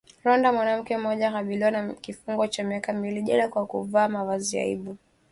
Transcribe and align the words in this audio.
Rwanda 0.23 0.51
Mwanamke 0.55 0.97
mmoja 0.97 1.27
akabiliwa 1.29 1.71
na 1.71 1.93
kifungo 1.93 2.47
cha 2.47 2.63
miaka 2.63 2.93
miwili 2.93 3.21
jela 3.21 3.47
kwa 3.47 3.65
kuvaa 3.65 4.07
mavazi 4.07 4.57
ya 4.57 4.63
aibu 4.63 4.97